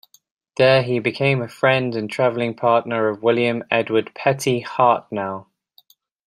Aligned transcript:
There 0.57 0.81
he 0.81 0.97
became 0.97 1.43
a 1.43 1.47
friend 1.47 1.93
and 1.93 2.09
traveling 2.09 2.55
partner 2.55 3.07
of 3.07 3.21
William 3.21 3.63
Edward 3.69 4.15
Petty 4.15 4.63
Hartnell. 4.63 5.45